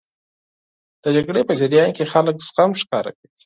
[1.03, 3.37] د جګړې په جریان کې خلک زغم ښکاره کوي.